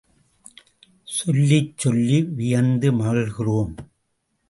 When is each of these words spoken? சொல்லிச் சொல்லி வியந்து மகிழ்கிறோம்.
சொல்லிச் 1.17 1.77
சொல்லி 1.77 2.23
வியந்து 2.23 2.91
மகிழ்கிறோம். 2.91 3.73